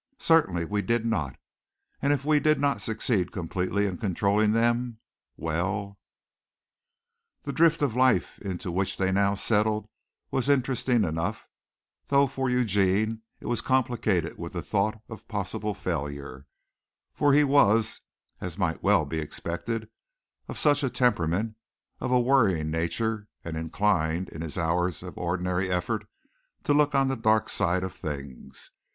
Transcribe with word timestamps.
Certainly 0.17 0.65
we 0.65 0.81
did 0.81 1.05
not, 1.05 1.37
and 2.01 2.11
if 2.11 2.25
we 2.25 2.39
did 2.39 2.59
not 2.59 2.81
succeed 2.81 3.31
completely 3.31 3.85
in 3.85 3.99
controlling 3.99 4.51
them 4.51 4.97
well 5.37 5.99
The 7.43 7.53
drift 7.53 7.83
of 7.83 7.95
life 7.95 8.39
into 8.39 8.71
which 8.71 8.97
they 8.97 9.11
now 9.11 9.35
settled 9.35 9.87
was 10.31 10.49
interesting 10.49 11.03
enough, 11.03 11.47
though 12.07 12.25
for 12.25 12.49
Eugene 12.49 13.21
it 13.39 13.45
was 13.45 13.61
complicated 13.61 14.39
with 14.39 14.53
the 14.53 14.63
thought 14.63 14.99
of 15.07 15.27
possible 15.27 15.75
failure, 15.75 16.47
for 17.13 17.33
he 17.33 17.43
was, 17.43 18.01
as 18.39 18.57
might 18.57 18.81
well 18.81 19.05
be 19.05 19.19
expected 19.19 19.87
of 20.47 20.57
such 20.57 20.81
a 20.81 20.89
temperament, 20.89 21.53
of 21.99 22.09
a 22.09 22.19
worrying 22.19 22.71
nature, 22.71 23.27
and 23.43 23.55
inclined, 23.55 24.29
in 24.29 24.41
his 24.41 24.57
hours 24.57 25.03
of 25.03 25.15
ordinary 25.15 25.69
effort, 25.69 26.07
to 26.63 26.73
look 26.73 26.95
on 26.95 27.07
the 27.07 27.15
dark 27.15 27.49
side 27.49 27.83
of 27.83 27.93
things. 27.93 28.71